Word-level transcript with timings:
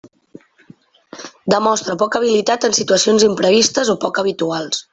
Demostra 1.55 1.97
poca 2.03 2.19
habilitat 2.21 2.67
en 2.71 2.75
situacions 2.81 3.27
imprevistes 3.29 3.93
o 3.95 3.97
poc 4.07 4.23
habituals. 4.25 4.85